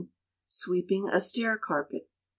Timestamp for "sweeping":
0.47-1.09